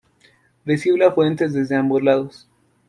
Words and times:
Recibe 0.65 1.05
afluentes 1.05 1.53
desde 1.53 1.75
ambos 1.75 2.01
lados. 2.01 2.49